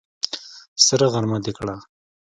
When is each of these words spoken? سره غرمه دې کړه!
سره 0.85 1.05
غرمه 1.13 1.37
دې 1.45 1.51
کړه! 1.57 1.75